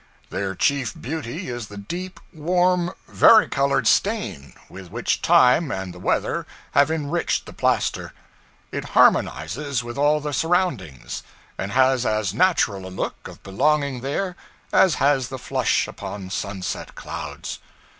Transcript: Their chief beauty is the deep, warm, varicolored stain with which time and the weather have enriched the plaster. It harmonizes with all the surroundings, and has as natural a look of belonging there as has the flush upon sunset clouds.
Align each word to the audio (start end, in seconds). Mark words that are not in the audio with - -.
Their 0.31 0.55
chief 0.55 0.99
beauty 0.99 1.47
is 1.47 1.67
the 1.67 1.77
deep, 1.77 2.19
warm, 2.33 2.91
varicolored 3.07 3.85
stain 3.85 4.53
with 4.67 4.89
which 4.89 5.21
time 5.21 5.71
and 5.71 5.93
the 5.93 5.99
weather 5.99 6.47
have 6.71 6.89
enriched 6.89 7.45
the 7.45 7.53
plaster. 7.53 8.11
It 8.71 8.83
harmonizes 8.97 9.83
with 9.83 9.99
all 9.99 10.19
the 10.19 10.33
surroundings, 10.33 11.21
and 11.55 11.71
has 11.73 12.03
as 12.03 12.33
natural 12.33 12.87
a 12.87 12.89
look 12.89 13.27
of 13.27 13.43
belonging 13.43 14.01
there 14.01 14.35
as 14.73 14.95
has 14.95 15.27
the 15.27 15.37
flush 15.37 15.87
upon 15.87 16.31
sunset 16.31 16.95
clouds. 16.95 17.59